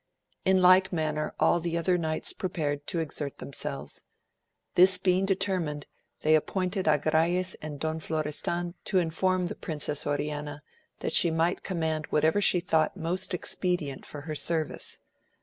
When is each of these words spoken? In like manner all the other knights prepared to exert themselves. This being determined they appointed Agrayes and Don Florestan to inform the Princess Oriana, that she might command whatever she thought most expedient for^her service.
In 0.45 0.63
like 0.63 0.91
manner 0.91 1.35
all 1.39 1.59
the 1.59 1.77
other 1.77 1.95
knights 1.95 2.33
prepared 2.33 2.87
to 2.87 2.97
exert 2.97 3.37
themselves. 3.37 4.01
This 4.73 4.97
being 4.97 5.27
determined 5.27 5.85
they 6.21 6.33
appointed 6.33 6.87
Agrayes 6.87 7.55
and 7.61 7.79
Don 7.79 7.99
Florestan 7.99 8.73
to 8.85 8.97
inform 8.97 9.45
the 9.45 9.53
Princess 9.53 10.07
Oriana, 10.07 10.63
that 11.01 11.13
she 11.13 11.29
might 11.29 11.61
command 11.61 12.07
whatever 12.09 12.41
she 12.41 12.61
thought 12.61 12.97
most 12.97 13.35
expedient 13.35 14.01
for^her 14.05 14.35
service. 14.35 14.97